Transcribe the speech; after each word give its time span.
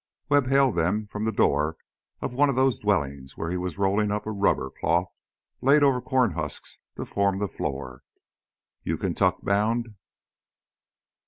Webb 0.29 0.47
hailed 0.47 0.73
them 0.77 1.05
from 1.05 1.25
the 1.25 1.31
door 1.31 1.77
of 2.21 2.33
one 2.33 2.49
of 2.49 2.55
those 2.55 2.79
dwellings 2.79 3.37
where 3.37 3.51
he 3.51 3.57
was 3.57 3.77
rolling 3.77 4.11
up 4.11 4.23
the 4.23 4.31
rubber 4.31 4.71
cloth 4.71 5.13
laid 5.61 5.83
over 5.83 6.01
corn 6.01 6.31
husks 6.31 6.79
to 6.95 7.05
form 7.05 7.37
the 7.37 7.47
floor. 7.47 8.01
"You 8.81 8.97
Kaintuck 8.97 9.45
bound?" 9.45 9.93